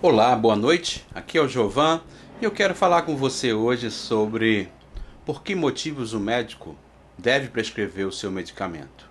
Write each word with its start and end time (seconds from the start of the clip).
Olá, 0.00 0.36
boa 0.36 0.54
noite. 0.54 1.04
Aqui 1.12 1.38
é 1.38 1.40
o 1.40 1.48
Jovan 1.48 2.00
e 2.40 2.44
eu 2.44 2.52
quero 2.52 2.72
falar 2.72 3.02
com 3.02 3.16
você 3.16 3.52
hoje 3.52 3.90
sobre 3.90 4.68
por 5.26 5.42
que 5.42 5.56
motivos 5.56 6.12
o 6.12 6.20
médico 6.20 6.76
deve 7.18 7.48
prescrever 7.48 8.06
o 8.06 8.12
seu 8.12 8.30
medicamento. 8.30 9.10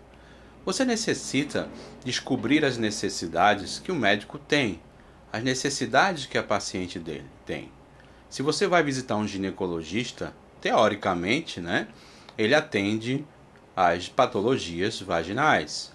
Você 0.65 0.85
necessita 0.85 1.67
descobrir 2.05 2.63
as 2.63 2.77
necessidades 2.77 3.79
que 3.79 3.91
o 3.91 3.95
médico 3.95 4.39
tem, 4.39 4.79
as 5.31 5.43
necessidades 5.43 6.25
que 6.25 6.37
a 6.37 6.43
paciente 6.43 6.97
dele 6.97 7.27
tem. 7.45 7.69
Se 8.29 8.41
você 8.41 8.65
vai 8.65 8.81
visitar 8.81 9.17
um 9.17 9.27
ginecologista, 9.27 10.33
teoricamente, 10.61 11.59
né, 11.59 11.89
ele 12.37 12.55
atende 12.55 13.25
às 13.75 14.07
patologias 14.07 15.01
vaginais. 15.01 15.91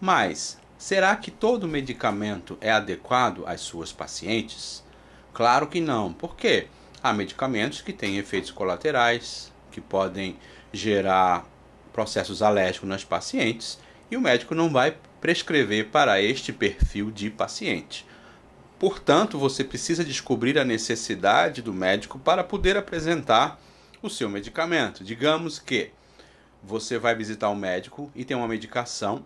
Mas 0.00 0.58
Será 0.82 1.14
que 1.14 1.30
todo 1.30 1.68
medicamento 1.68 2.58
é 2.60 2.68
adequado 2.68 3.44
às 3.46 3.60
suas 3.60 3.92
pacientes? 3.92 4.82
Claro 5.32 5.68
que 5.68 5.80
não. 5.80 6.12
Por 6.12 6.34
quê? 6.34 6.66
Há 7.00 7.12
medicamentos 7.12 7.80
que 7.80 7.92
têm 7.92 8.18
efeitos 8.18 8.50
colaterais, 8.50 9.52
que 9.70 9.80
podem 9.80 10.36
gerar 10.72 11.46
processos 11.92 12.42
alérgicos 12.42 12.88
nas 12.88 13.04
pacientes, 13.04 13.78
e 14.10 14.16
o 14.16 14.20
médico 14.20 14.56
não 14.56 14.72
vai 14.72 14.96
prescrever 15.20 15.90
para 15.90 16.20
este 16.20 16.52
perfil 16.52 17.12
de 17.12 17.30
paciente. 17.30 18.04
Portanto, 18.76 19.38
você 19.38 19.62
precisa 19.62 20.04
descobrir 20.04 20.58
a 20.58 20.64
necessidade 20.64 21.62
do 21.62 21.72
médico 21.72 22.18
para 22.18 22.42
poder 22.42 22.76
apresentar 22.76 23.56
o 24.02 24.10
seu 24.10 24.28
medicamento. 24.28 25.04
Digamos 25.04 25.60
que 25.60 25.92
você 26.60 26.98
vai 26.98 27.14
visitar 27.14 27.50
o 27.50 27.52
um 27.52 27.56
médico 27.56 28.10
e 28.16 28.24
tem 28.24 28.36
uma 28.36 28.48
medicação 28.48 29.24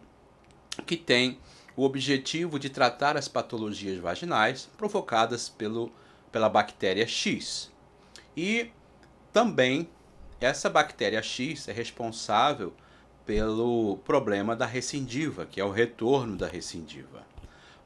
que 0.84 0.96
tem 0.96 1.38
o 1.76 1.84
objetivo 1.84 2.58
de 2.58 2.70
tratar 2.70 3.16
as 3.16 3.28
patologias 3.28 3.98
vaginais 3.98 4.68
provocadas 4.76 5.48
pelo, 5.48 5.92
pela 6.32 6.48
bactéria 6.48 7.06
X. 7.06 7.70
E 8.36 8.70
também 9.32 9.88
essa 10.40 10.68
bactéria 10.68 11.22
X 11.22 11.68
é 11.68 11.72
responsável 11.72 12.72
pelo 13.26 13.98
problema 14.04 14.54
da 14.54 14.66
recidiva, 14.66 15.44
que 15.44 15.60
é 15.60 15.64
o 15.64 15.70
retorno 15.70 16.36
da 16.36 16.46
recidiva. 16.46 17.26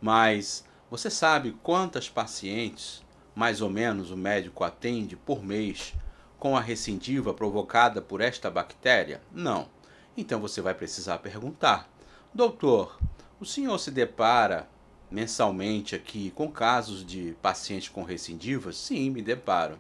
Mas 0.01 0.65
você 0.91 1.11
sabe 1.11 1.57
quantas 1.63 2.09
pacientes, 2.09 3.03
mais 3.35 3.61
ou 3.61 3.71
menos, 3.71 4.11
o 4.11 4.17
médico 4.17 4.65
atende 4.65 5.17
por 5.17 5.43
mês 5.43 5.95
com 6.39 6.57
a 6.57 6.61
recidiva 6.61 7.33
provocada 7.33 8.03
por 8.03 8.21
esta 8.21 8.51
bactéria? 8.51 9.21
Não. 9.33 9.69
Então 10.17 10.41
você 10.41 10.61
vai 10.61 10.75
precisar 10.75 11.19
perguntar: 11.19 11.90
Doutor, 12.33 12.97
o 13.41 13.45
senhor 13.45 13.77
se 13.79 13.91
depara 13.91 14.69
mensalmente 15.11 15.97
aqui 15.97 16.31
com 16.31 16.49
casos 16.49 17.05
de 17.05 17.37
pacientes 17.43 17.89
com 17.89 18.05
recidivas? 18.05 18.77
Sim, 18.77 19.11
me 19.11 19.21
deparo. 19.21 19.77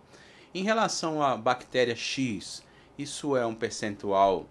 Em 0.53 0.65
relação 0.65 1.23
à 1.23 1.37
bactéria 1.37 1.95
X, 1.95 2.65
isso 2.99 3.37
é 3.37 3.47
um 3.47 3.55
percentual 3.55 4.47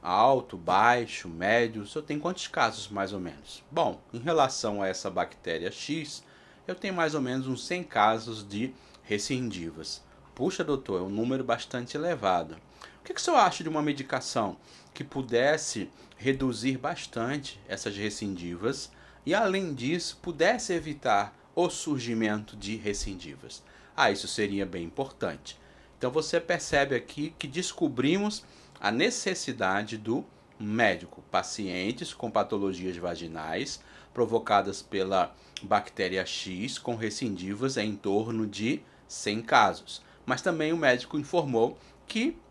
alto, 0.00 0.56
baixo, 0.56 1.28
médio? 1.28 1.82
O 1.82 1.86
senhor 1.88 2.04
tem 2.04 2.20
quantos 2.20 2.46
casos 2.46 2.88
mais 2.88 3.12
ou 3.12 3.18
menos? 3.18 3.64
Bom, 3.68 4.00
em 4.12 4.20
relação 4.20 4.80
a 4.80 4.86
essa 4.86 5.10
bactéria 5.10 5.72
X, 5.72 6.22
eu 6.68 6.74
tenho 6.76 6.94
mais 6.94 7.16
ou 7.16 7.20
menos 7.20 7.48
uns 7.48 7.66
100 7.66 7.82
casos 7.82 8.48
de 8.48 8.72
recidivas. 9.02 10.04
Puxa, 10.36 10.62
doutor, 10.62 11.00
é 11.00 11.02
um 11.02 11.10
número 11.10 11.42
bastante 11.42 11.96
elevado. 11.96 12.56
O 13.04 13.06
que, 13.06 13.12
que 13.12 13.20
o 13.20 13.22
senhor 13.22 13.36
acha 13.36 13.62
de 13.62 13.68
uma 13.68 13.82
medicação 13.82 14.56
que 14.94 15.04
pudesse 15.04 15.90
reduzir 16.16 16.78
bastante 16.78 17.60
essas 17.68 17.94
recidivas 17.94 18.90
e, 19.26 19.34
além 19.34 19.74
disso, 19.74 20.18
pudesse 20.22 20.72
evitar 20.72 21.36
o 21.54 21.68
surgimento 21.68 22.56
de 22.56 22.76
recidivas? 22.76 23.62
Ah, 23.94 24.10
isso 24.10 24.26
seria 24.26 24.64
bem 24.64 24.84
importante. 24.84 25.60
Então 25.98 26.10
você 26.10 26.40
percebe 26.40 26.94
aqui 26.94 27.34
que 27.38 27.46
descobrimos 27.46 28.42
a 28.80 28.90
necessidade 28.90 29.98
do 29.98 30.24
médico. 30.58 31.22
Pacientes 31.30 32.14
com 32.14 32.30
patologias 32.30 32.96
vaginais 32.96 33.82
provocadas 34.14 34.80
pela 34.80 35.36
bactéria 35.62 36.24
X 36.24 36.78
com 36.78 36.96
recidivas 36.96 37.76
em 37.76 37.94
torno 37.96 38.46
de 38.46 38.80
100 39.06 39.42
casos. 39.42 40.02
Mas 40.24 40.40
também 40.40 40.72
o 40.72 40.78
médico 40.78 41.18
informou 41.18 41.76
que 42.06 42.42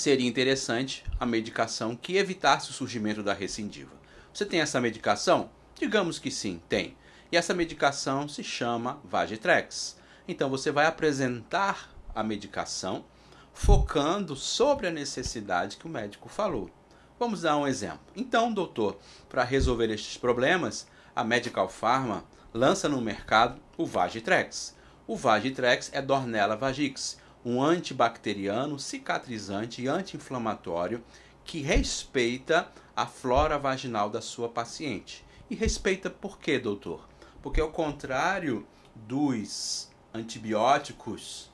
seria 0.00 0.28
interessante 0.28 1.04
a 1.18 1.26
medicação 1.26 1.96
que 1.96 2.16
evitasse 2.16 2.70
o 2.70 2.74
surgimento 2.74 3.22
da 3.22 3.32
recidiva. 3.32 3.92
Você 4.32 4.44
tem 4.44 4.60
essa 4.60 4.80
medicação? 4.80 5.50
Digamos 5.74 6.18
que 6.18 6.30
sim, 6.30 6.60
tem. 6.68 6.96
E 7.30 7.36
essa 7.36 7.54
medicação 7.54 8.28
se 8.28 8.42
chama 8.42 9.00
Vagitrex. 9.04 9.98
Então 10.26 10.48
você 10.48 10.70
vai 10.70 10.86
apresentar 10.86 11.94
a 12.14 12.22
medicação 12.22 13.04
focando 13.52 14.36
sobre 14.36 14.86
a 14.86 14.90
necessidade 14.90 15.76
que 15.76 15.86
o 15.86 15.90
médico 15.90 16.28
falou. 16.28 16.70
Vamos 17.18 17.42
dar 17.42 17.56
um 17.56 17.66
exemplo. 17.66 18.00
Então, 18.14 18.52
doutor, 18.52 18.98
para 19.28 19.42
resolver 19.42 19.90
estes 19.90 20.16
problemas, 20.16 20.86
a 21.14 21.24
Medical 21.24 21.68
Pharma 21.68 22.24
lança 22.54 22.88
no 22.88 23.00
mercado 23.00 23.60
o 23.76 23.84
Vagitrex. 23.84 24.76
O 25.06 25.16
Vagitrex 25.16 25.90
é 25.92 26.00
Dornella 26.00 26.56
vagix, 26.56 27.18
um 27.44 27.62
antibacteriano, 27.62 28.78
cicatrizante 28.78 29.82
e 29.82 29.88
anti-inflamatório 29.88 31.02
que 31.44 31.60
respeita 31.60 32.70
a 32.94 33.06
flora 33.06 33.58
vaginal 33.58 34.10
da 34.10 34.20
sua 34.20 34.48
paciente. 34.48 35.24
E 35.48 35.54
respeita 35.54 36.10
por 36.10 36.38
quê, 36.38 36.58
doutor? 36.58 37.08
Porque 37.40 37.60
ao 37.60 37.70
contrário 37.70 38.66
dos 38.94 39.88
antibióticos 40.12 41.50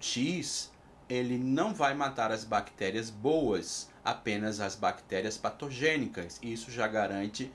X, 0.00 0.70
ele 1.08 1.36
não 1.36 1.74
vai 1.74 1.94
matar 1.94 2.32
as 2.32 2.44
bactérias 2.44 3.10
boas, 3.10 3.90
apenas 4.04 4.60
as 4.60 4.74
bactérias 4.74 5.36
patogênicas. 5.36 6.38
Isso 6.42 6.70
já 6.70 6.86
garante 6.86 7.52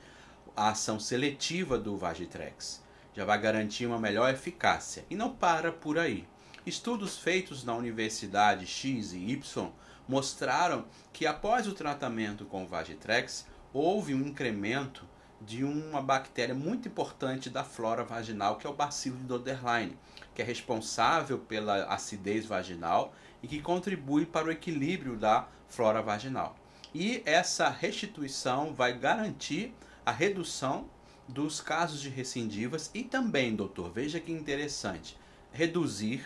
a 0.56 0.70
ação 0.70 1.00
seletiva 1.00 1.78
do 1.78 1.98
Vagitrex. 1.98 2.82
Já 3.14 3.26
vai 3.26 3.40
garantir 3.40 3.86
uma 3.86 4.00
melhor 4.00 4.32
eficácia. 4.32 5.06
E 5.10 5.16
não 5.16 5.34
para 5.34 5.72
por 5.72 5.98
aí. 5.98 6.28
Estudos 6.64 7.18
feitos 7.18 7.64
na 7.64 7.74
Universidade 7.76 8.68
X 8.68 9.14
e 9.14 9.32
Y 9.32 9.72
mostraram 10.08 10.86
que 11.12 11.26
após 11.26 11.68
o 11.68 11.74
tratamento 11.74 12.46
com 12.46 12.68
Vagitrex 12.68 13.48
houve 13.74 14.14
um 14.14 14.28
incremento 14.28 15.04
de 15.42 15.64
uma 15.64 16.04
bactéria 16.04 16.54
muito 16.54 16.88
importante 16.88 17.50
da 17.50 17.64
flora 17.64 18.04
vaginal, 18.04 18.58
que 18.58 18.68
é 18.68 18.70
o 18.70 18.76
bacilo 18.76 19.18
de 19.18 19.24
Doderlein, 19.24 19.98
que 20.36 20.42
é 20.44 20.46
responsável 20.46 21.40
pela 21.40 21.86
acidez 21.86 22.46
vaginal 22.46 23.12
e 23.42 23.48
que 23.48 23.60
contribui 23.60 24.28
para 24.28 24.46
o 24.46 24.52
equilíbrio 24.52 25.18
da 25.18 25.48
flora 25.68 26.00
vaginal. 26.00 26.56
E 26.94 27.24
essa 27.26 27.70
restituição 27.70 28.72
vai 28.72 28.96
garantir 28.96 29.74
a 30.06 30.12
redução 30.12 30.88
dos 31.28 31.60
casos 31.60 32.00
de 32.00 32.10
recidivas 32.10 32.92
e 32.94 33.04
também, 33.04 33.56
doutor, 33.56 33.92
veja 33.92 34.20
que 34.20 34.32
interessante, 34.32 35.18
reduzir 35.52 36.24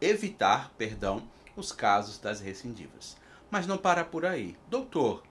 evitar, 0.00 0.72
perdão, 0.76 1.22
os 1.56 1.72
casos 1.72 2.18
das 2.18 2.40
recidivas. 2.40 3.16
Mas 3.50 3.66
não 3.66 3.78
para 3.78 4.04
por 4.04 4.26
aí. 4.26 4.56
Doutor, 4.68 5.22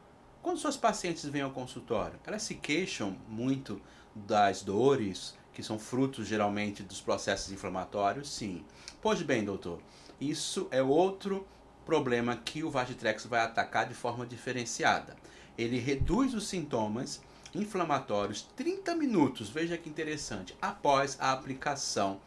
quando 0.41 0.59
suas 0.59 0.77
pacientes 0.77 1.25
vêm 1.25 1.41
ao 1.41 1.51
consultório, 1.51 2.19
elas 2.25 2.43
se 2.43 2.55
queixam 2.55 3.17
muito 3.27 3.81
das 4.15 4.61
dores, 4.61 5.37
que 5.53 5.63
são 5.63 5.79
frutos 5.79 6.27
geralmente 6.27 6.83
dos 6.83 7.01
processos 7.01 7.51
inflamatórios? 7.51 8.29
Sim. 8.29 8.65
Pois 9.01 9.21
bem, 9.21 9.43
doutor, 9.43 9.79
isso 10.19 10.67
é 10.71 10.81
outro 10.81 11.47
problema 11.85 12.35
que 12.35 12.63
o 12.63 12.69
Vagitrex 12.69 13.25
vai 13.25 13.41
atacar 13.41 13.87
de 13.87 13.93
forma 13.93 14.25
diferenciada. 14.25 15.15
Ele 15.57 15.79
reduz 15.79 16.33
os 16.33 16.47
sintomas 16.47 17.21
inflamatórios 17.53 18.41
30 18.55 18.95
minutos, 18.95 19.49
veja 19.49 19.77
que 19.77 19.89
interessante, 19.89 20.55
após 20.61 21.17
a 21.19 21.31
aplicação 21.31 22.19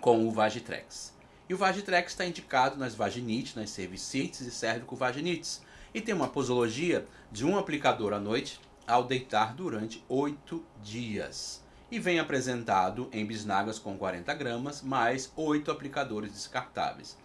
com 0.00 0.26
o 0.26 0.30
Vagitrex. 0.30 1.12
E 1.48 1.54
o 1.54 1.56
Vagitrex 1.56 2.12
está 2.12 2.26
indicado 2.26 2.76
nas 2.76 2.94
vaginites, 2.94 3.54
nas 3.54 3.70
cervicites 3.70 4.40
e 4.40 4.50
cervicovaginites. 4.50 5.62
E 5.94 6.00
tem 6.00 6.14
uma 6.14 6.28
posologia 6.28 7.06
de 7.32 7.46
um 7.46 7.56
aplicador 7.56 8.12
à 8.12 8.20
noite 8.20 8.60
ao 8.86 9.04
deitar 9.04 9.54
durante 9.54 10.04
8 10.08 10.62
dias. 10.82 11.62
E 11.90 11.98
vem 11.98 12.18
apresentado 12.18 13.08
em 13.10 13.24
bisnagas 13.24 13.78
com 13.78 13.96
40 13.96 14.34
gramas, 14.34 14.82
mais 14.82 15.32
8 15.34 15.70
aplicadores 15.70 16.32
descartáveis. 16.32 17.16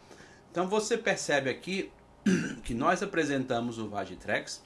Então 0.49 0.67
você 0.67 0.97
percebe 0.97 1.49
aqui 1.49 1.91
que 2.63 2.73
nós 2.73 3.03
apresentamos 3.03 3.77
o 3.77 3.89
Vagitrex 3.89 4.63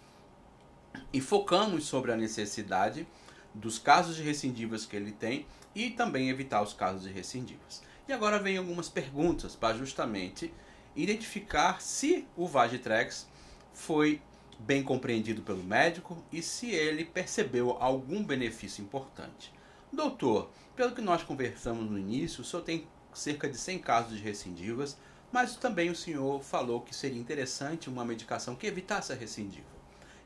e 1.12 1.20
focamos 1.20 1.86
sobre 1.86 2.12
a 2.12 2.18
necessidade 2.18 3.08
dos 3.56 3.80
casos 3.80 4.16
de 4.16 4.22
recidivas 4.22 4.86
que 4.86 4.96
ele 4.96 5.12
tem 5.12 5.48
e 5.74 5.90
também 5.90 6.30
evitar 6.30 6.62
os 6.62 6.74
casos 6.74 7.02
de 7.02 7.10
recidivas. 7.10 7.82
E 8.08 8.14
agora 8.14 8.40
vem 8.40 8.58
algumas 8.58 8.88
perguntas 8.88 9.54
para 9.54 9.78
justamente 9.78 10.54
identificar 10.96 11.82
se 11.82 12.26
o 12.38 12.48
Vagitrex 12.48 13.28
foi 13.74 14.22
bem 14.58 14.82
compreendido 14.82 15.42
pelo 15.42 15.62
médico 15.62 16.24
e 16.32 16.42
se 16.42 16.72
ele 16.72 17.04
percebeu 17.04 17.76
algum 17.80 18.24
benefício 18.24 18.82
importante. 18.82 19.54
Doutor, 19.92 20.50
pelo 20.76 20.94
que 20.94 21.02
nós 21.02 21.22
conversamos 21.22 21.90
no 21.90 22.00
início, 22.00 22.42
o 22.42 22.46
senhor 22.46 22.64
tem 22.64 22.88
cerca 23.14 23.50
de 23.50 23.58
100 23.58 23.80
casos 23.80 24.18
de 24.18 24.24
recidivas, 24.24 24.98
mas 25.32 25.58
também 25.58 25.90
o 25.90 25.96
senhor 25.96 26.42
falou 26.42 26.82
que 26.82 26.96
seria 26.96 27.20
interessante 27.20 27.90
uma 27.90 28.06
medicação 28.06 28.56
que 28.56 28.68
evitasse 28.68 29.12
a 29.12 29.16
recidiva. 29.16 29.68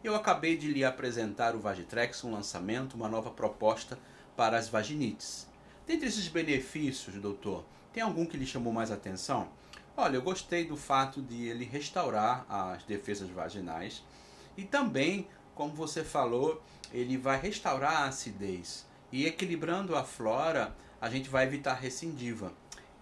Eu 0.04 0.16
acabei 0.16 0.56
de 0.56 0.72
lhe 0.72 0.84
apresentar 0.86 1.56
o 1.56 1.60
Vagitrex, 1.60 2.24
um 2.24 2.32
lançamento, 2.32 2.94
uma 2.94 3.10
nova 3.10 3.32
proposta 3.32 3.98
para 4.36 4.58
as 4.58 4.70
vaginites. 4.70 5.51
Dentre 5.88 6.08
esses 6.08 6.28
benefícios, 6.28 7.16
doutor, 7.16 7.66
tem 7.92 8.02
algum 8.02 8.26
que 8.26 8.38
lhe 8.38 8.46
chamou 8.46 8.72
mais 8.72 8.92
atenção? 8.92 9.50
Olha, 9.98 10.16
eu 10.16 10.22
gostei 10.22 10.66
do 10.66 10.78
fato 10.78 11.22
de 11.22 11.48
ele 11.48 11.66
restaurar 11.66 12.46
as 12.50 12.84
defesas 12.84 13.30
vaginais 13.30 14.04
e 14.56 14.64
também, 14.64 15.28
como 15.54 15.74
você 15.74 16.04
falou, 16.04 16.62
ele 16.94 17.18
vai 17.18 17.40
restaurar 17.40 18.04
a 18.04 18.06
acidez 18.06 18.86
e 19.12 19.26
equilibrando 19.26 19.96
a 19.96 20.04
flora, 20.04 20.76
a 21.00 21.10
gente 21.10 21.30
vai 21.30 21.46
evitar 21.46 21.74
recidiva. 21.74 22.54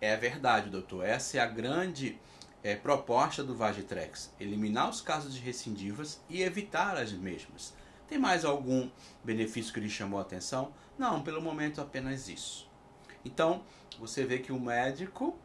É 0.01 0.15
verdade, 0.15 0.69
doutor. 0.69 1.05
Essa 1.05 1.37
é 1.37 1.39
a 1.41 1.45
grande 1.45 2.17
é, 2.63 2.75
proposta 2.75 3.43
do 3.43 3.55
Vagitrex: 3.55 4.33
eliminar 4.39 4.89
os 4.89 5.01
casos 5.01 5.33
de 5.33 5.41
recidivas 5.41 6.21
e 6.29 6.41
evitar 6.41 6.97
as 6.97 7.11
mesmas. 7.11 7.73
Tem 8.07 8.17
mais 8.17 8.43
algum 8.43 8.89
benefício 9.23 9.73
que 9.73 9.79
lhe 9.79 9.89
chamou 9.89 10.19
a 10.19 10.23
atenção? 10.23 10.73
Não, 10.97 11.21
pelo 11.21 11.41
momento 11.41 11.81
apenas 11.81 12.27
isso. 12.27 12.68
Então, 13.23 13.63
você 13.99 14.23
vê 14.23 14.39
que 14.39 14.51
o 14.51 14.59
médico 14.59 15.37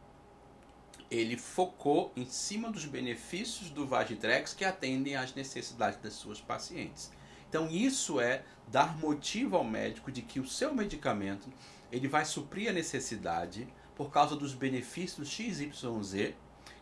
ele 1.10 1.36
focou 1.36 2.12
em 2.16 2.24
cima 2.26 2.70
dos 2.70 2.84
benefícios 2.84 3.70
do 3.70 3.86
Vagitrex 3.86 4.54
que 4.54 4.64
atendem 4.64 5.16
às 5.16 5.34
necessidades 5.34 6.00
das 6.00 6.14
suas 6.14 6.40
pacientes. 6.40 7.10
Então 7.48 7.68
isso 7.70 8.20
é 8.20 8.42
dar 8.66 8.98
motivo 8.98 9.56
ao 9.56 9.62
médico 9.62 10.10
de 10.10 10.22
que 10.22 10.40
o 10.40 10.46
seu 10.46 10.74
medicamento 10.74 11.48
ele 11.92 12.08
vai 12.08 12.24
suprir 12.24 12.68
a 12.68 12.72
necessidade 12.72 13.68
por 13.94 14.10
causa 14.10 14.34
dos 14.34 14.54
benefícios 14.54 15.28
XYZ 15.28 16.34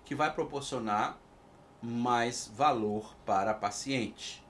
que 0.04 0.14
vai 0.14 0.32
proporcionar 0.32 1.18
mais 1.82 2.50
valor 2.54 3.14
para 3.26 3.50
a 3.50 3.54
paciente. 3.54 4.42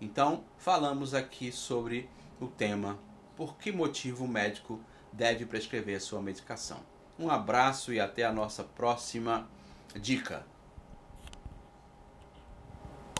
Então, 0.00 0.44
falamos 0.58 1.14
aqui 1.14 1.50
sobre 1.50 2.08
o 2.40 2.46
tema 2.46 2.98
por 3.36 3.56
que 3.56 3.72
motivo 3.72 4.26
o 4.26 4.28
médico 4.28 4.78
deve 5.12 5.46
prescrever 5.46 6.00
sua 6.00 6.20
medicação. 6.20 6.80
Um 7.18 7.30
abraço 7.30 7.92
e 7.92 7.98
até 7.98 8.24
a 8.24 8.32
nossa 8.32 8.62
próxima 8.62 9.48
dica. 9.94 10.46